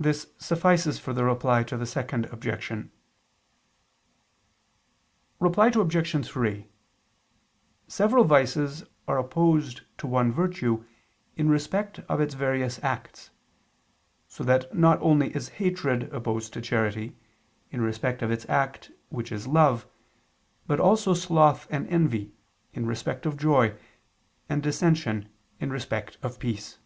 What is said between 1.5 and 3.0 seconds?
to the Second Objection.